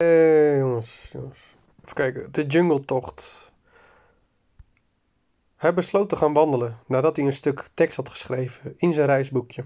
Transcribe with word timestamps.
Eh, 0.00 0.58
jongens. 0.58 1.12
Even 1.14 1.94
kijken. 1.94 2.32
De 2.32 2.46
jungletocht. 2.46 3.50
Hij 5.56 5.74
besloot 5.74 6.08
te 6.08 6.16
gaan 6.16 6.32
wandelen 6.32 6.78
nadat 6.86 7.16
hij 7.16 7.24
een 7.24 7.32
stuk 7.32 7.68
tekst 7.74 7.96
had 7.96 8.08
geschreven 8.08 8.74
in 8.76 8.92
zijn 8.92 9.06
reisboekje. 9.06 9.64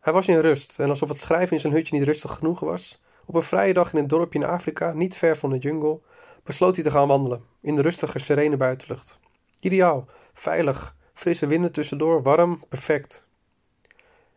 Hij 0.00 0.12
was 0.12 0.28
in 0.28 0.38
rust 0.38 0.78
en 0.78 0.88
alsof 0.88 1.08
het 1.08 1.18
schrijven 1.18 1.52
in 1.52 1.60
zijn 1.60 1.72
hutje 1.72 1.96
niet 1.96 2.06
rustig 2.06 2.34
genoeg 2.34 2.60
was, 2.60 3.02
op 3.24 3.34
een 3.34 3.42
vrije 3.42 3.72
dag 3.72 3.92
in 3.92 3.98
een 3.98 4.08
dorpje 4.08 4.38
in 4.38 4.44
Afrika, 4.44 4.92
niet 4.92 5.16
ver 5.16 5.36
van 5.36 5.50
de 5.50 5.58
jungle, 5.58 6.00
besloot 6.42 6.74
hij 6.74 6.84
te 6.84 6.90
gaan 6.90 7.08
wandelen 7.08 7.44
in 7.60 7.76
de 7.76 7.82
rustige, 7.82 8.18
serene 8.18 8.56
buitenlucht. 8.56 9.20
Ideaal, 9.60 10.06
veilig, 10.32 10.96
frisse 11.12 11.46
winden 11.46 11.72
tussendoor, 11.72 12.22
warm, 12.22 12.62
perfect. 12.68 13.26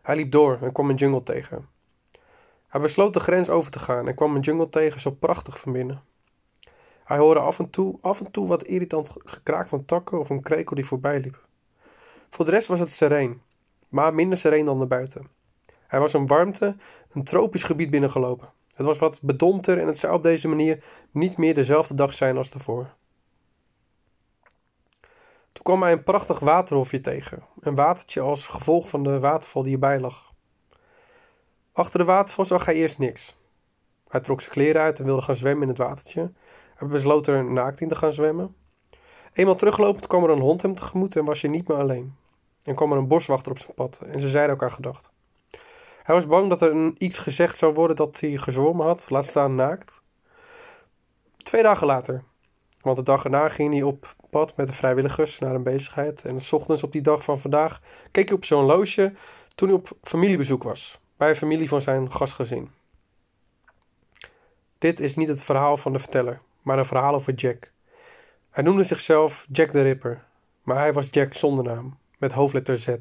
Hij 0.01 0.15
liep 0.15 0.31
door 0.31 0.59
en 0.61 0.71
kwam 0.71 0.89
een 0.89 0.95
jungle 0.95 1.23
tegen. 1.23 1.72
Hij 2.73 2.81
besloot 2.81 3.13
de 3.13 3.19
grens 3.19 3.49
over 3.49 3.71
te 3.71 3.79
gaan 3.79 4.07
en 4.07 4.15
kwam 4.15 4.35
een 4.35 4.41
jungle 4.41 4.69
tegen 4.69 4.99
zo 4.99 5.11
prachtig 5.11 5.59
van 5.59 5.71
binnen. 5.71 6.03
Hij 7.03 7.17
hoorde 7.17 7.39
af 7.39 7.59
en 7.59 7.69
toe, 7.69 7.97
af 8.01 8.19
en 8.19 8.31
toe 8.31 8.47
wat 8.47 8.63
irritant 8.63 9.15
gekraak 9.25 9.67
van 9.67 9.85
takken 9.85 10.19
of 10.19 10.29
een 10.29 10.41
krekel 10.41 10.75
die 10.75 10.85
voorbij 10.85 11.19
liep. 11.19 11.45
Voor 12.29 12.45
de 12.45 12.51
rest 12.51 12.67
was 12.67 12.79
het 12.79 12.91
sereen, 12.91 13.41
maar 13.89 14.13
minder 14.13 14.37
sereen 14.37 14.65
dan 14.65 14.87
buiten. 14.87 15.27
Hij 15.87 15.99
was 15.99 16.13
een 16.13 16.27
warmte, 16.27 16.75
een 17.11 17.23
tropisch 17.23 17.63
gebied 17.63 17.89
binnengelopen. 17.89 18.49
Het 18.75 18.85
was 18.85 18.99
wat 18.99 19.21
bedompter 19.21 19.79
en 19.79 19.87
het 19.87 19.99
zou 19.99 20.13
op 20.13 20.23
deze 20.23 20.47
manier 20.47 20.83
niet 21.11 21.37
meer 21.37 21.53
dezelfde 21.53 21.93
dag 21.93 22.13
zijn 22.13 22.37
als 22.37 22.51
daarvoor. 22.51 22.93
Toen 25.51 25.63
kwam 25.63 25.81
hij 25.81 25.91
een 25.91 26.03
prachtig 26.03 26.39
waterhofje 26.39 27.01
tegen, 27.01 27.43
een 27.59 27.75
watertje 27.75 28.21
als 28.21 28.47
gevolg 28.47 28.89
van 28.89 29.03
de 29.03 29.19
waterval 29.19 29.63
die 29.63 29.73
erbij 29.73 29.99
lag. 29.99 30.32
Achter 31.73 31.99
de 31.99 32.05
waterval 32.05 32.45
zag 32.45 32.65
hij 32.65 32.75
eerst 32.75 32.97
niks. 32.97 33.35
Hij 34.07 34.19
trok 34.19 34.41
zijn 34.41 34.53
kleren 34.53 34.81
uit 34.81 34.99
en 34.99 35.05
wilde 35.05 35.21
gaan 35.21 35.35
zwemmen 35.35 35.63
in 35.63 35.69
het 35.69 35.77
watertje. 35.77 36.31
Hij 36.75 36.87
besloot 36.87 37.27
er 37.27 37.45
naakt 37.45 37.81
in 37.81 37.87
te 37.87 37.95
gaan 37.95 38.13
zwemmen. 38.13 38.55
Eenmaal 39.33 39.55
teruglopend 39.55 40.07
kwam 40.07 40.23
er 40.23 40.29
een 40.29 40.39
hond 40.39 40.61
hem 40.61 40.75
tegemoet 40.75 41.15
en 41.15 41.25
was 41.25 41.41
hij 41.41 41.49
niet 41.49 41.67
meer 41.67 41.77
alleen. 41.77 42.15
En 42.63 42.75
kwam 42.75 42.91
er 42.91 42.97
een 42.97 43.07
boswachter 43.07 43.51
op 43.51 43.59
zijn 43.59 43.73
pad 43.73 44.01
en 44.11 44.21
ze 44.21 44.29
zeiden 44.29 44.51
elkaar 44.51 44.71
gedacht. 44.71 45.11
Hij 46.03 46.15
was 46.15 46.27
bang 46.27 46.49
dat 46.49 46.61
er 46.61 46.93
iets 46.97 47.19
gezegd 47.19 47.57
zou 47.57 47.73
worden 47.73 47.95
dat 47.95 48.19
hij 48.19 48.37
gezwommen 48.37 48.85
had, 48.85 49.09
laat 49.09 49.25
staan 49.25 49.55
naakt. 49.55 50.01
Twee 51.37 51.63
dagen 51.63 51.87
later, 51.87 52.23
want 52.81 52.97
de 52.97 53.03
dag 53.03 53.23
erna 53.23 53.49
ging 53.49 53.73
hij 53.73 53.83
op 53.83 54.15
pad 54.29 54.55
met 54.55 54.67
de 54.67 54.73
vrijwilligers 54.73 55.39
naar 55.39 55.55
een 55.55 55.63
bezigheid. 55.63 56.25
En 56.25 56.41
s 56.41 56.53
ochtends 56.53 56.83
op 56.83 56.91
die 56.91 57.01
dag 57.01 57.23
van 57.23 57.39
vandaag 57.39 57.81
keek 58.11 58.27
hij 58.27 58.37
op 58.37 58.45
zo'n 58.45 58.65
loosje 58.65 59.13
toen 59.55 59.67
hij 59.67 59.77
op 59.77 59.91
familiebezoek 60.01 60.63
was. 60.63 61.01
Bij 61.17 61.35
familie 61.35 61.67
van 61.67 61.81
zijn 61.81 62.11
gastgezin. 62.11 62.71
Dit 64.77 64.99
is 64.99 65.15
niet 65.15 65.27
het 65.27 65.43
verhaal 65.43 65.77
van 65.77 65.91
de 65.91 65.99
verteller, 65.99 66.41
maar 66.61 66.77
een 66.77 66.85
verhaal 66.85 67.13
over 67.13 67.33
Jack. 67.33 67.71
Hij 68.49 68.63
noemde 68.63 68.83
zichzelf 68.83 69.45
Jack 69.51 69.69
the 69.69 69.81
Ripper, 69.81 70.23
maar 70.63 70.77
hij 70.77 70.93
was 70.93 71.07
Jack 71.11 71.33
zonder 71.33 71.63
naam, 71.63 71.97
met 72.17 72.31
hoofdletter 72.31 72.77
Z. 72.77 72.95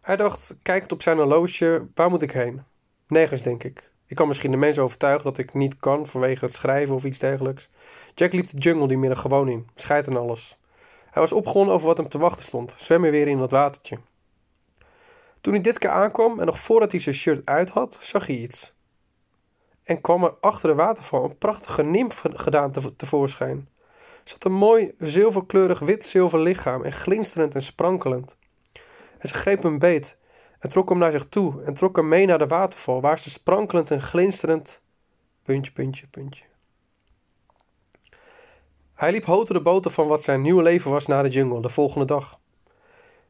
Hij 0.00 0.16
dacht, 0.16 0.56
kijkend 0.62 0.92
op 0.92 1.02
zijn 1.02 1.16
horloge, 1.16 1.86
waar 1.94 2.10
moet 2.10 2.22
ik 2.22 2.32
heen? 2.32 2.62
Nergens, 3.06 3.42
denk 3.42 3.64
ik. 3.64 3.90
Ik 4.06 4.16
kan 4.16 4.28
misschien 4.28 4.50
de 4.50 4.56
mensen 4.56 4.82
overtuigen 4.82 5.24
dat 5.24 5.38
ik 5.38 5.54
niet 5.54 5.76
kan 5.76 6.06
vanwege 6.06 6.44
het 6.44 6.54
schrijven 6.54 6.94
of 6.94 7.04
iets 7.04 7.18
dergelijks. 7.18 7.68
Jack 8.14 8.32
liep 8.32 8.50
de 8.50 8.58
jungle 8.58 8.86
die 8.86 8.98
middag 8.98 9.20
gewoon 9.20 9.48
in, 9.48 9.68
scheid 9.74 10.06
en 10.06 10.16
alles. 10.16 10.56
Hij 11.10 11.22
was 11.22 11.32
opgewonden 11.32 11.74
over 11.74 11.86
wat 11.86 11.96
hem 11.96 12.08
te 12.08 12.18
wachten 12.18 12.44
stond, 12.44 12.74
zwemmen 12.78 13.10
weer 13.10 13.28
in 13.28 13.38
dat 13.38 13.50
watertje. 13.50 13.98
Toen 15.44 15.52
hij 15.52 15.62
dit 15.62 15.78
keer 15.78 15.90
aankwam 15.90 16.40
en 16.40 16.46
nog 16.46 16.58
voordat 16.58 16.90
hij 16.90 17.00
zijn 17.00 17.14
shirt 17.14 17.46
uit 17.46 17.70
had, 17.70 17.98
zag 18.00 18.26
hij 18.26 18.36
iets. 18.36 18.72
En 19.82 20.00
kwam 20.00 20.24
er 20.24 20.34
achter 20.40 20.68
de 20.68 20.74
waterval 20.74 21.24
een 21.24 21.38
prachtige 21.38 21.82
nimf 21.82 22.24
gedaan 22.34 22.72
tevoorschijn. 22.96 23.68
Ze 24.24 24.32
had 24.32 24.44
een 24.44 24.52
mooi 24.52 24.94
zilverkleurig 24.98 25.78
wit-zilver 25.78 26.40
lichaam 26.40 26.82
en 26.84 26.92
glinsterend 26.92 27.54
en 27.54 27.62
sprankelend. 27.62 28.36
En 29.18 29.28
ze 29.28 29.34
greep 29.34 29.62
hem 29.62 29.78
beet 29.78 30.18
en 30.58 30.68
trok 30.68 30.88
hem 30.88 30.98
naar 30.98 31.12
zich 31.12 31.28
toe 31.28 31.62
en 31.62 31.74
trok 31.74 31.96
hem 31.96 32.08
mee 32.08 32.26
naar 32.26 32.38
de 32.38 32.46
waterval, 32.46 33.00
waar 33.00 33.18
ze 33.18 33.30
sprankelend 33.30 33.90
en 33.90 34.02
glinsterend. 34.02 34.82
Puntje, 35.42 35.72
puntje, 35.72 36.06
puntje. 36.06 36.44
Hij 38.94 39.12
liep 39.12 39.24
hoter 39.24 39.54
de 39.54 39.62
boter 39.62 39.90
van 39.90 40.08
wat 40.08 40.22
zijn 40.22 40.42
nieuwe 40.42 40.62
leven 40.62 40.90
was 40.90 41.06
na 41.06 41.22
de 41.22 41.28
jungle 41.28 41.62
de 41.62 41.68
volgende 41.68 42.06
dag. 42.06 42.38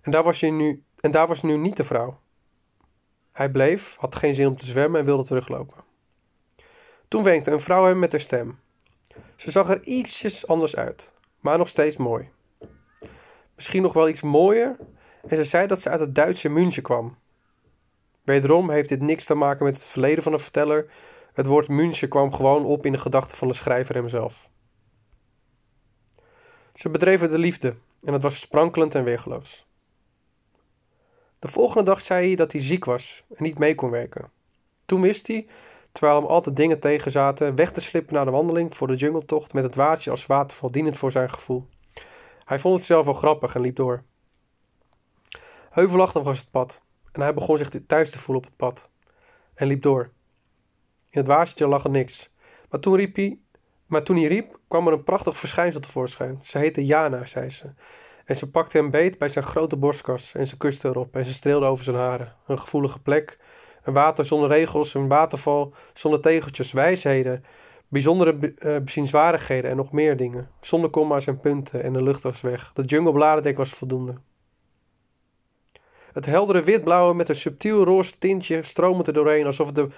En 0.01 0.11
daar 0.11 0.23
was, 0.23 0.41
je 0.41 0.51
nu, 0.51 0.85
en 1.05 1.11
daar 1.11 1.27
was 1.27 1.43
nu 1.43 1.57
niet 1.57 1.77
de 1.77 1.85
vrouw. 1.85 2.21
Hij 3.33 3.51
bleef, 3.51 3.97
had 3.99 4.17
geen 4.17 4.35
zin 4.35 4.47
om 4.47 4.57
te 4.57 4.67
zwemmen 4.67 5.01
en 5.01 5.07
wilde 5.07 5.25
teruglopen. 5.25 5.85
Toen 7.09 7.23
wenkte 7.23 7.51
een 7.51 7.61
vrouw 7.61 7.85
hem 7.85 7.99
met 7.99 8.11
haar 8.11 8.21
stem. 8.21 8.59
Ze 9.37 9.51
zag 9.51 9.69
er 9.69 9.83
ietsjes 9.83 10.47
anders 10.47 10.77
uit, 10.77 11.13
maar 11.41 11.59
nog 11.59 11.69
steeds 11.69 11.97
mooi. 11.97 12.31
Misschien 13.55 13.83
nog 13.83 13.93
wel 13.93 14.09
iets 14.09 14.23
mooier, 14.23 14.77
en 15.27 15.37
ze 15.37 15.45
zei 15.45 15.67
dat 15.67 15.81
ze 15.81 15.91
uit 15.91 16.01
het 16.01 16.15
Duitse 16.15 16.49
München 16.49 16.83
kwam. 16.83 17.17
Wederom 18.23 18.71
heeft 18.71 18.89
dit 18.89 19.01
niks 19.01 19.25
te 19.25 19.35
maken 19.35 19.65
met 19.65 19.75
het 19.75 19.85
verleden 19.85 20.23
van 20.23 20.33
de 20.33 20.39
verteller. 20.39 20.91
Het 21.33 21.47
woord 21.47 21.69
München 21.69 22.09
kwam 22.09 22.33
gewoon 22.33 22.65
op 22.65 22.87
in 22.87 22.93
de 22.93 22.99
gedachten 22.99 23.37
van 23.37 23.49
de 23.49 23.55
schrijver 23.55 23.95
hemzelf. 23.95 24.49
Ze 26.75 26.91
bedreven 26.91 27.31
de 27.31 27.39
liefde 27.39 27.75
en 28.01 28.13
het 28.13 28.23
was 28.23 28.41
sprankelend 28.41 28.95
en 28.95 29.05
weergeloos. 29.05 29.67
De 31.45 31.51
volgende 31.51 31.85
dag 31.85 32.03
zei 32.03 32.27
hij 32.27 32.37
dat 32.37 32.53
hij 32.53 32.63
ziek 32.63 32.85
was 32.85 33.25
en 33.37 33.45
niet 33.45 33.59
mee 33.59 33.75
kon 33.75 33.91
werken. 33.91 34.31
Toen 34.85 35.01
wist 35.01 35.27
hij, 35.27 35.47
terwijl 35.93 36.17
hem 36.21 36.27
altijd 36.27 36.57
dingen 36.57 36.81
tegenzaten, 36.81 37.55
weg 37.55 37.73
te 37.73 37.81
slippen 37.81 38.15
naar 38.15 38.25
de 38.25 38.31
wandeling 38.31 38.77
voor 38.77 38.87
de 38.87 38.97
jungletocht 38.97 39.53
met 39.53 39.65
het 39.65 39.75
watertje 39.75 40.11
als 40.11 40.27
waterval 40.27 40.71
dienend 40.71 40.99
voor 40.99 41.11
zijn 41.11 41.31
gevoel. 41.31 41.69
Hij 42.45 42.59
vond 42.59 42.77
het 42.77 42.87
zelf 42.87 43.05
wel 43.05 43.15
grappig 43.15 43.55
en 43.55 43.61
liep 43.61 43.77
door. 43.77 44.03
Heuvelachtig 45.71 46.23
was 46.23 46.39
het 46.39 46.51
pad 46.51 46.83
en 47.13 47.21
hij 47.21 47.35
begon 47.35 47.59
zich 47.59 47.71
thuis 47.87 48.11
te 48.11 48.19
voelen 48.19 48.45
op 48.45 48.51
het 48.51 48.59
pad 48.59 48.91
en 49.55 49.67
liep 49.67 49.83
door. 49.83 50.11
In 51.11 51.19
het 51.19 51.27
watertje 51.27 51.67
lag 51.67 51.85
er 51.85 51.91
niks, 51.91 52.31
maar 52.71 52.81
toen, 52.81 52.97
riep 52.97 53.17
hij, 53.17 53.39
maar 53.87 54.03
toen 54.03 54.17
hij 54.17 54.27
riep, 54.27 54.59
kwam 54.69 54.87
er 54.87 54.93
een 54.93 55.05
prachtig 55.05 55.39
verschijnsel 55.39 55.81
tevoorschijn. 55.81 56.41
Ze 56.43 56.59
heette 56.59 56.85
Jana, 56.85 57.25
zei 57.25 57.51
ze. 57.51 57.71
En 58.25 58.37
ze 58.37 58.51
pakte 58.51 58.77
hem 58.77 58.91
beet 58.91 59.19
bij 59.19 59.29
zijn 59.29 59.45
grote 59.45 59.77
borstkas 59.77 60.35
en 60.35 60.47
ze 60.47 60.57
kuste 60.57 60.89
erop 60.89 61.17
en 61.17 61.25
ze 61.25 61.33
streelde 61.33 61.67
over 61.67 61.85
zijn 61.85 61.97
haren. 61.97 62.35
Een 62.47 62.59
gevoelige 62.59 63.01
plek, 63.01 63.39
een 63.83 63.93
water 63.93 64.25
zonder 64.25 64.49
regels, 64.49 64.95
een 64.95 65.09
waterval 65.09 65.75
zonder 65.93 66.21
tegeltjes, 66.21 66.73
wijsheden, 66.73 67.45
bijzondere 67.89 68.55
uh, 68.59 68.77
bezienswaardigheden 68.79 69.71
en 69.71 69.77
nog 69.77 69.93
meer 69.93 70.17
dingen. 70.17 70.51
Zonder 70.61 70.91
komma's 70.91 71.27
en 71.27 71.41
punten 71.41 71.83
en 71.83 71.93
de 71.93 72.03
lucht 72.03 72.23
was 72.23 72.41
weg. 72.41 72.71
De 72.75 72.83
jungle 72.83 73.13
bladerdek 73.13 73.57
was 73.57 73.71
voldoende. 73.71 74.15
Het 76.13 76.27
heldere 76.27 76.63
witblauwe 76.63 77.15
met 77.15 77.29
een 77.29 77.35
subtiel 77.35 77.85
roze 77.85 78.19
tintje 78.19 78.63
stromend 78.63 79.07
er 79.07 79.13
doorheen 79.13 79.47
alsof 79.47 79.67
het 79.67 79.75
de 79.75 79.89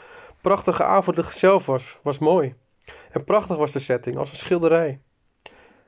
prachtige 0.40 0.84
avondlucht 0.84 1.36
zelf 1.36 1.66
was, 1.66 1.98
was 2.02 2.18
mooi. 2.18 2.54
En 3.10 3.24
prachtig 3.24 3.56
was 3.56 3.72
de 3.72 3.78
setting, 3.78 4.16
als 4.16 4.30
een 4.30 4.36
schilderij. 4.36 5.00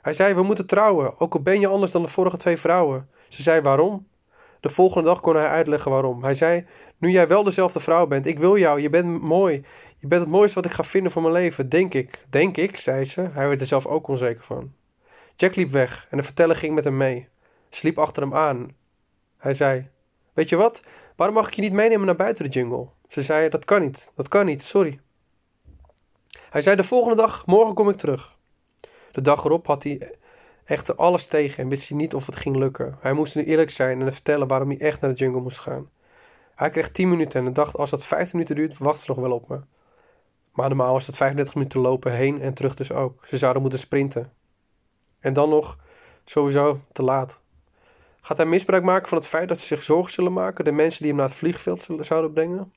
Hij 0.03 0.15
zei, 0.15 0.35
we 0.35 0.43
moeten 0.43 0.67
trouwen, 0.67 1.21
ook 1.21 1.35
al 1.35 1.41
ben 1.41 1.61
je 1.61 1.67
anders 1.67 1.93
dan 1.93 2.03
de 2.03 2.09
vorige 2.09 2.37
twee 2.37 2.57
vrouwen. 2.57 3.09
Ze 3.29 3.43
zei, 3.43 3.61
waarom? 3.61 4.07
De 4.61 4.69
volgende 4.69 5.09
dag 5.09 5.21
kon 5.21 5.37
hij 5.37 5.47
uitleggen 5.47 5.91
waarom. 5.91 6.23
Hij 6.23 6.35
zei, 6.35 6.67
nu 6.99 7.11
jij 7.11 7.29
wel 7.29 7.43
dezelfde 7.43 7.81
vrouw 7.81 8.07
bent, 8.07 8.27
ik 8.27 8.39
wil 8.39 8.59
jou, 8.59 8.81
je 8.81 8.91
bent 8.91 9.23
mooi. 9.23 9.65
Je 9.99 10.07
bent 10.07 10.23
het 10.23 10.31
mooiste 10.31 10.55
wat 10.55 10.71
ik 10.71 10.77
ga 10.77 10.85
vinden 10.85 11.13
voor 11.13 11.23
mijn 11.23 11.35
leven, 11.35 11.69
denk 11.69 11.95
ik. 11.95 12.25
Denk 12.31 12.57
ik, 12.57 12.77
zei 12.77 13.05
ze. 13.05 13.29
Hij 13.33 13.49
werd 13.49 13.61
er 13.61 13.67
zelf 13.67 13.87
ook 13.87 14.09
onzeker 14.09 14.45
van. 14.45 14.73
Jack 15.37 15.55
liep 15.55 15.71
weg 15.71 16.07
en 16.11 16.17
de 16.17 16.23
verteller 16.23 16.57
ging 16.57 16.75
met 16.75 16.85
hem 16.85 16.97
mee. 16.97 17.29
Ze 17.69 17.87
liep 17.87 17.99
achter 17.99 18.23
hem 18.23 18.35
aan. 18.35 18.77
Hij 19.37 19.55
zei, 19.55 19.89
Weet 20.39 20.49
je 20.49 20.57
wat? 20.57 20.83
Waarom 21.17 21.37
mag 21.37 21.49
ik 21.49 21.55
je 21.55 21.63
niet 21.63 21.73
meenemen 21.73 22.07
naar 22.07 22.17
buiten 22.17 22.45
de 22.45 22.51
jungle? 22.51 22.89
Ze 23.09 23.23
zei: 23.23 23.49
Dat 23.49 23.65
kan 23.65 23.83
niet, 23.83 24.13
dat 24.15 24.29
kan 24.29 24.47
niet, 24.47 24.63
sorry. 24.63 25.01
Hij 26.51 26.61
zei 26.61 26.77
de 26.77 26.85
volgende 26.85 27.17
dag: 27.17 27.47
Morgen 27.47 27.75
kom 27.75 27.89
ik 27.89 27.97
terug. 27.97 28.37
De 29.19 29.25
dag 29.25 29.45
erop 29.45 29.67
had 29.67 29.83
hij 29.83 30.15
echter 30.65 30.95
alles 30.95 31.27
tegen 31.27 31.63
en 31.63 31.69
wist 31.69 31.89
hij 31.89 31.97
niet 31.97 32.15
of 32.15 32.27
het 32.27 32.37
ging 32.37 32.57
lukken. 32.57 32.97
Hij 33.01 33.13
moest 33.13 33.35
nu 33.35 33.45
eerlijk 33.45 33.71
zijn 33.71 34.01
en 34.01 34.13
vertellen 34.13 34.49
waarom 34.49 34.69
hij 34.69 34.79
echt 34.79 35.01
naar 35.01 35.11
de 35.11 35.17
jungle 35.17 35.41
moest 35.41 35.59
gaan. 35.59 35.91
Hij 36.55 36.71
kreeg 36.71 36.93
10 36.93 37.09
minuten 37.09 37.47
en 37.47 37.53
dacht: 37.53 37.77
Als 37.77 37.91
dat 37.91 38.05
15 38.05 38.39
minuten 38.39 38.57
duurt, 38.57 38.79
wacht 38.79 39.01
ze 39.01 39.05
nog 39.11 39.19
wel 39.19 39.33
op 39.33 39.49
me. 39.49 39.61
Maar 40.53 40.69
normaal 40.69 40.93
was 40.93 41.07
het 41.07 41.17
35 41.17 41.55
minuten 41.55 41.81
lopen 41.81 42.13
heen 42.13 42.41
en 42.41 42.55
terug 42.55 42.75
dus 42.75 42.93
ook. 42.93 43.27
Ze 43.27 43.39
zouden 43.39 43.63
moeten 43.63 43.81
sprinten. 43.81 44.33
En 45.21 45.33
dan 45.33 45.49
nog 45.49 45.79
sowieso 46.25 46.81
te 46.93 47.03
laat. 47.03 47.41
Gaat 48.21 48.37
hij 48.37 48.47
misbruik 48.47 48.85
maken 48.85 49.09
van 49.09 49.19
het 49.19 49.27
feit 49.27 49.49
dat 49.49 49.59
ze 49.59 49.67
zich 49.67 49.83
zorgen 49.83 50.13
zullen 50.13 50.33
maken, 50.33 50.65
de 50.65 50.73
mensen 50.73 50.99
die 50.99 51.09
hem 51.09 51.21
naar 51.21 51.29
het 51.29 51.39
vliegveld 51.39 51.89
zouden 52.01 52.33
brengen? 52.33 52.73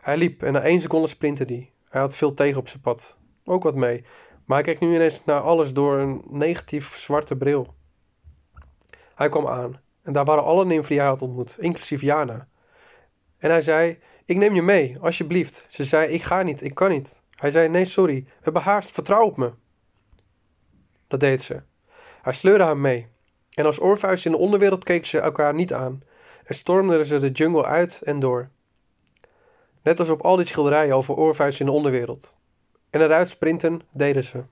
Hij 0.00 0.16
liep 0.16 0.42
en 0.42 0.52
na 0.52 0.60
één 0.60 0.80
seconde 0.80 1.08
sprintte 1.08 1.44
hij. 1.44 1.70
Hij 1.88 2.00
had 2.00 2.16
veel 2.16 2.34
tegen 2.34 2.58
op 2.58 2.68
zijn 2.68 2.82
pad. 2.82 3.18
Ook 3.44 3.62
wat 3.62 3.74
mee. 3.74 4.04
Maar 4.44 4.62
hij 4.62 4.72
keek 4.72 4.80
nu 4.80 4.94
ineens 4.94 5.24
naar 5.24 5.40
alles 5.40 5.72
door 5.72 5.98
een 5.98 6.22
negatief 6.28 6.96
zwarte 6.96 7.36
bril. 7.36 7.74
Hij 9.14 9.28
kwam 9.28 9.46
aan 9.46 9.80
en 10.02 10.12
daar 10.12 10.24
waren 10.24 10.44
alle 10.44 10.64
nymfen 10.64 10.88
die 10.88 10.98
hij 10.98 11.08
had 11.08 11.22
ontmoet, 11.22 11.56
inclusief 11.60 12.00
Jana. 12.00 12.48
En 13.38 13.50
hij 13.50 13.62
zei: 13.62 13.98
Ik 14.24 14.36
neem 14.36 14.54
je 14.54 14.62
mee, 14.62 14.98
alsjeblieft. 15.00 15.66
Ze 15.68 15.84
zei: 15.84 16.12
Ik 16.12 16.22
ga 16.22 16.42
niet, 16.42 16.62
ik 16.62 16.74
kan 16.74 16.90
niet. 16.90 17.22
Hij 17.34 17.50
zei: 17.50 17.68
Nee, 17.68 17.84
sorry, 17.84 18.24
we 18.24 18.32
hebben 18.40 18.82
vertrouw 18.82 19.24
op 19.24 19.36
me. 19.36 19.52
Dat 21.08 21.20
deed 21.20 21.42
ze. 21.42 21.62
Hij 22.22 22.32
sleurde 22.32 22.64
haar 22.64 22.76
mee. 22.76 23.08
En 23.50 23.66
als 23.66 23.78
Orpheus 23.78 24.24
in 24.24 24.30
de 24.30 24.38
onderwereld 24.38 24.84
keken 24.84 25.08
ze 25.08 25.18
elkaar 25.18 25.54
niet 25.54 25.72
aan 25.72 26.02
en 26.44 26.54
stormden 26.54 27.06
ze 27.06 27.18
de 27.18 27.30
jungle 27.30 27.64
uit 27.64 28.02
en 28.02 28.18
door. 28.18 28.48
Net 29.82 29.98
als 29.98 30.08
op 30.08 30.20
al 30.20 30.36
die 30.36 30.46
schilderijen 30.46 30.96
over 30.96 31.14
Orpheus 31.14 31.60
in 31.60 31.66
de 31.66 31.72
onderwereld. 31.72 32.36
En 32.90 33.00
eruit 33.00 33.30
sprinten 33.30 33.80
deden 33.90 34.24
ze. 34.24 34.42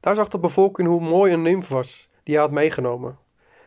Daar 0.00 0.14
zag 0.14 0.28
de 0.28 0.38
bevolking 0.38 0.88
hoe 0.88 1.00
mooi 1.00 1.32
een 1.32 1.42
nymf 1.42 1.68
was 1.68 2.08
die 2.22 2.34
hij 2.34 2.42
had 2.42 2.52
meegenomen. 2.52 3.18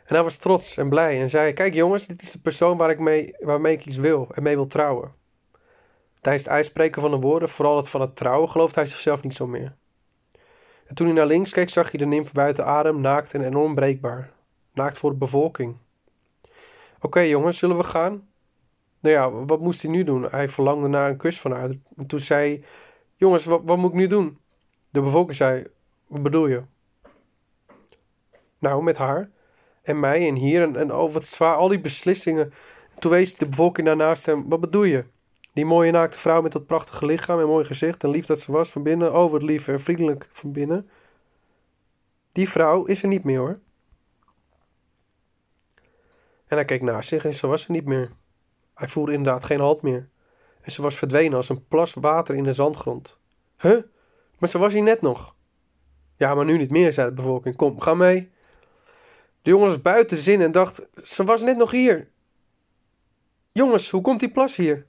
En 0.05 0.15
hij 0.15 0.23
was 0.23 0.35
trots 0.35 0.77
en 0.77 0.89
blij 0.89 1.21
en 1.21 1.29
zei: 1.29 1.53
Kijk 1.53 1.73
jongens, 1.73 2.07
dit 2.07 2.21
is 2.21 2.31
de 2.31 2.39
persoon 2.39 2.77
waar 2.77 2.89
ik 2.89 2.99
mee, 2.99 3.35
waarmee 3.39 3.73
ik 3.73 3.85
iets 3.85 3.95
wil 3.95 4.27
en 4.33 4.43
mee 4.43 4.55
wil 4.55 4.67
trouwen. 4.67 5.13
Tijdens 6.21 6.43
het 6.43 6.53
uitspreken 6.53 7.01
van 7.01 7.11
de 7.11 7.17
woorden, 7.17 7.49
vooral 7.49 7.77
het 7.77 7.89
van 7.89 8.01
het 8.01 8.15
trouwen, 8.15 8.49
geloofde 8.49 8.79
hij 8.79 8.89
zichzelf 8.89 9.23
niet 9.23 9.33
zo 9.33 9.47
meer. 9.47 9.75
En 10.85 10.95
toen 10.95 11.05
hij 11.05 11.15
naar 11.15 11.25
links 11.25 11.51
keek, 11.51 11.69
zag 11.69 11.91
hij 11.91 11.99
de 11.99 12.05
nymf 12.05 12.31
buiten 12.31 12.65
adem, 12.65 13.01
naakt 13.01 13.33
en 13.33 13.45
enorm 13.45 13.75
breekbaar. 13.75 14.31
Naakt 14.73 14.97
voor 14.97 15.09
de 15.09 15.17
bevolking. 15.17 15.77
Oké 17.01 17.19
jongens, 17.19 17.57
zullen 17.57 17.77
we 17.77 17.83
gaan? 17.83 18.26
Nou 19.07 19.19
ja, 19.19 19.45
wat 19.45 19.59
moest 19.59 19.81
hij 19.81 19.91
nu 19.91 20.03
doen? 20.03 20.27
Hij 20.29 20.49
verlangde 20.49 20.87
naar 20.87 21.09
een 21.09 21.17
kus 21.17 21.39
van 21.39 21.51
haar. 21.51 21.69
En 21.95 22.07
toen 22.07 22.19
zei 22.19 22.63
jongens, 23.15 23.45
wat, 23.45 23.61
wat 23.63 23.77
moet 23.77 23.89
ik 23.89 23.95
nu 23.95 24.07
doen? 24.07 24.37
De 24.89 25.01
bevolking 25.01 25.37
zei, 25.37 25.67
wat 26.07 26.23
bedoel 26.23 26.47
je? 26.47 26.63
Nou, 28.59 28.83
met 28.83 28.97
haar. 28.97 29.29
En 29.81 29.99
mij 29.99 30.27
en 30.27 30.35
hier 30.35 30.61
en, 30.61 30.75
en 30.75 30.93
oh, 30.93 31.15
zwaar, 31.15 31.55
al 31.55 31.67
die 31.67 31.79
beslissingen. 31.79 32.53
Toen 32.99 33.11
wees 33.11 33.35
de 33.35 33.47
bevolking 33.47 33.87
daarnaast 33.87 34.25
hem, 34.25 34.49
wat 34.49 34.59
bedoel 34.59 34.83
je? 34.83 35.05
Die 35.53 35.65
mooie 35.65 35.91
naakte 35.91 36.19
vrouw 36.19 36.41
met 36.41 36.51
dat 36.51 36.65
prachtige 36.65 37.05
lichaam 37.05 37.39
en 37.39 37.47
mooi 37.47 37.65
gezicht 37.65 38.03
en 38.03 38.09
lief 38.09 38.25
dat 38.25 38.39
ze 38.39 38.51
was 38.51 38.71
van 38.71 38.83
binnen. 38.83 39.15
Oh, 39.15 39.31
wat 39.31 39.43
lief 39.43 39.67
en 39.67 39.79
vriendelijk 39.79 40.27
van 40.31 40.51
binnen. 40.51 40.89
Die 42.29 42.49
vrouw 42.49 42.85
is 42.85 43.01
er 43.01 43.07
niet 43.07 43.23
meer 43.23 43.39
hoor. 43.39 43.59
En 46.47 46.55
hij 46.55 46.65
keek 46.65 46.81
naast 46.81 47.09
zich 47.09 47.25
en 47.25 47.35
ze 47.35 47.47
was 47.47 47.65
er 47.65 47.71
niet 47.71 47.85
meer. 47.85 48.11
Hij 48.77 48.87
voelde 48.87 49.11
inderdaad 49.11 49.43
geen 49.43 49.59
halt 49.59 49.81
meer. 49.81 50.09
En 50.61 50.71
ze 50.71 50.81
was 50.81 50.95
verdwenen 50.95 51.37
als 51.37 51.49
een 51.49 51.67
plas 51.67 51.93
water 51.93 52.35
in 52.35 52.43
de 52.43 52.53
zandgrond. 52.53 53.17
Huh? 53.57 53.77
Maar 54.39 54.49
ze 54.49 54.57
was 54.57 54.73
hier 54.73 54.83
net 54.83 55.01
nog. 55.01 55.35
Ja, 56.15 56.35
maar 56.35 56.45
nu 56.45 56.57
niet 56.57 56.71
meer, 56.71 56.93
zei 56.93 57.07
de 57.07 57.13
bevolking. 57.13 57.55
Kom, 57.55 57.81
ga 57.81 57.93
mee. 57.93 58.31
De 59.41 59.49
jongen 59.49 59.67
was 59.67 59.81
buiten 59.81 60.17
zin 60.17 60.41
en 60.41 60.51
dacht: 60.51 60.87
Ze 61.03 61.23
was 61.23 61.41
net 61.41 61.57
nog 61.57 61.71
hier. 61.71 62.09
Jongens, 63.51 63.89
hoe 63.89 64.01
komt 64.01 64.19
die 64.19 64.31
plas 64.31 64.55
hier? 64.55 64.85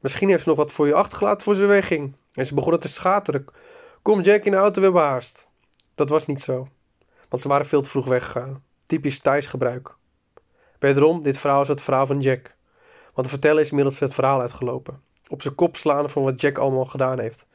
Misschien 0.00 0.28
heeft 0.28 0.42
ze 0.42 0.48
nog 0.48 0.58
wat 0.58 0.72
voor 0.72 0.86
je 0.86 0.94
achtergelaten 0.94 1.42
voor 1.42 1.54
ze 1.54 1.66
wegging. 1.66 2.16
En 2.32 2.46
ze 2.46 2.54
begonnen 2.54 2.80
te 2.80 2.88
schateren. 2.88 3.44
Kom 4.02 4.20
Jack 4.20 4.44
in 4.44 4.50
de 4.50 4.56
auto, 4.56 4.80
we 4.80 4.98
hebben. 4.98 5.22
Dat 5.94 6.08
was 6.08 6.26
niet 6.26 6.40
zo. 6.40 6.68
Want 7.28 7.42
ze 7.42 7.48
waren 7.48 7.66
veel 7.66 7.82
te 7.82 7.88
vroeg 7.88 8.06
weggegaan. 8.06 8.62
Typisch 8.86 9.20
thuisgebruik. 9.20 9.94
Wederom, 10.82 11.22
dit 11.22 11.38
verhaal 11.38 11.62
is 11.62 11.68
het 11.68 11.82
verhaal 11.82 12.06
van 12.06 12.20
Jack. 12.20 12.54
Want 13.14 13.26
de 13.26 13.32
verteller 13.32 13.62
is 13.62 13.68
inmiddels 13.68 13.98
het 13.98 14.14
verhaal 14.14 14.40
uitgelopen. 14.40 15.02
Op 15.28 15.42
zijn 15.42 15.54
kop 15.54 15.76
slaan 15.76 16.10
van 16.10 16.22
wat 16.22 16.40
Jack 16.40 16.58
allemaal 16.58 16.84
gedaan 16.84 17.18
heeft. 17.18 17.46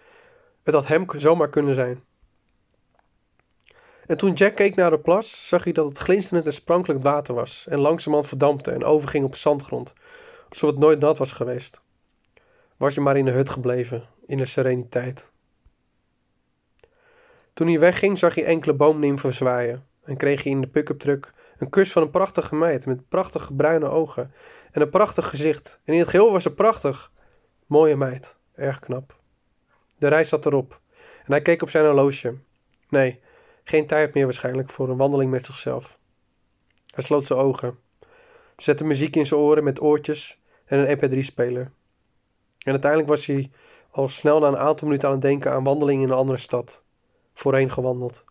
Het 0.63 0.73
had 0.73 0.87
hem 0.87 1.05
zomaar 1.15 1.49
kunnen 1.49 1.75
zijn. 1.75 2.03
En 4.05 4.17
toen 4.17 4.33
Jack 4.33 4.55
keek 4.55 4.75
naar 4.75 4.89
de 4.89 4.99
plas, 4.99 5.47
zag 5.47 5.63
hij 5.63 5.73
dat 5.73 5.85
het 5.85 5.97
glinsterend 5.97 6.45
en 6.45 6.53
sprankelend 6.53 7.03
water 7.03 7.35
was. 7.35 7.65
En 7.69 7.79
langzamerhand 7.79 8.29
verdampte 8.29 8.71
en 8.71 8.83
overging 8.83 9.25
op 9.25 9.35
zandgrond. 9.35 9.93
Alsof 10.49 10.69
het 10.69 10.79
nooit 10.79 10.99
nat 10.99 11.17
was 11.17 11.31
geweest 11.31 11.81
was 12.77 12.95
je 12.95 13.01
maar 13.01 13.17
in 13.17 13.25
de 13.25 13.31
hut 13.31 13.49
gebleven, 13.49 14.03
in 14.25 14.37
de 14.37 14.45
sereniteit. 14.45 15.31
Toen 17.53 17.67
hij 17.67 17.79
wegging, 17.79 18.17
zag 18.17 18.35
hij 18.35 18.45
enkele 18.45 18.73
boomnimfen 18.73 19.33
zwaaien 19.33 19.85
en 20.03 20.17
kreeg 20.17 20.43
hij 20.43 20.51
in 20.51 20.61
de 20.61 20.67
pick-up 20.67 20.99
truck 20.99 21.33
een 21.57 21.69
kus 21.69 21.91
van 21.91 22.01
een 22.01 22.09
prachtige 22.09 22.55
meid 22.55 22.85
met 22.85 23.09
prachtige 23.09 23.53
bruine 23.53 23.89
ogen 23.89 24.31
en 24.71 24.81
een 24.81 24.89
prachtig 24.89 25.29
gezicht. 25.29 25.79
En 25.83 25.93
in 25.93 25.99
het 25.99 26.09
geheel 26.09 26.31
was 26.31 26.43
ze 26.43 26.53
prachtig. 26.53 27.11
Mooie 27.65 27.95
meid, 27.95 28.37
erg 28.55 28.79
knap. 28.79 29.15
De 29.97 30.07
reis 30.07 30.29
zat 30.29 30.45
erop 30.45 30.79
en 31.25 31.31
hij 31.31 31.41
keek 31.41 31.61
op 31.61 31.69
zijn 31.69 31.85
horloge. 31.85 32.35
Nee, 32.89 33.19
geen 33.63 33.87
tijd 33.87 34.13
meer 34.13 34.25
waarschijnlijk 34.25 34.69
voor 34.69 34.89
een 34.89 34.97
wandeling 34.97 35.31
met 35.31 35.45
zichzelf. 35.45 35.97
Hij 36.85 37.03
sloot 37.03 37.25
zijn 37.25 37.39
ogen, 37.39 37.79
zette 38.55 38.83
muziek 38.83 39.15
in 39.15 39.25
zijn 39.25 39.39
oren 39.39 39.63
met 39.63 39.81
oortjes 39.81 40.39
en 40.65 40.89
een 40.89 40.97
MP3-speler. 40.97 41.71
En 42.57 42.71
uiteindelijk 42.71 43.09
was 43.09 43.25
hij 43.25 43.51
al 43.91 44.07
snel 44.07 44.39
na 44.39 44.47
een 44.47 44.57
aantal 44.57 44.87
minuten 44.87 45.07
aan 45.07 45.13
het 45.13 45.23
denken 45.23 45.51
aan 45.51 45.63
wandelingen 45.63 46.03
in 46.03 46.09
een 46.09 46.17
andere 46.17 46.37
stad. 46.37 46.83
Voorheen 47.33 47.71
gewandeld. 47.71 48.23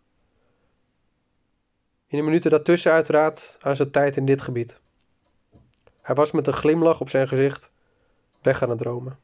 In 2.16 2.22
de 2.22 2.28
minuten 2.28 2.50
daartussen 2.50 2.92
uiteraard 2.92 3.56
aan 3.60 3.76
zijn 3.76 3.90
tijd 3.90 4.16
in 4.16 4.26
dit 4.26 4.42
gebied. 4.42 4.80
Hij 6.02 6.14
was 6.14 6.30
met 6.30 6.46
een 6.46 6.52
glimlach 6.52 7.00
op 7.00 7.08
zijn 7.08 7.28
gezicht 7.28 7.70
weg 8.42 8.62
aan 8.62 8.70
het 8.70 8.78
dromen. 8.78 9.18